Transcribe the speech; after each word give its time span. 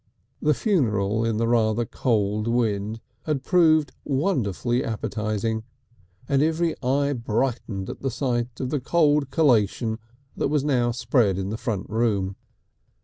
The 0.41 0.55
funeral 0.55 1.23
in 1.23 1.37
the 1.37 1.47
rather 1.47 1.85
cold 1.85 2.47
wind 2.47 2.99
had 3.25 3.43
proved 3.43 3.91
wonderfully 4.03 4.83
appetising, 4.83 5.63
and 6.27 6.41
every 6.41 6.75
eye 6.81 7.13
brightened 7.13 7.87
at 7.87 7.99
the 8.01 8.09
sight 8.09 8.59
of 8.59 8.71
the 8.71 8.79
cold 8.79 9.29
collation 9.29 9.99
that 10.35 10.47
was 10.47 10.63
now 10.63 10.89
spread 10.89 11.37
in 11.37 11.51
the 11.51 11.55
front 11.57 11.87
room. 11.87 12.35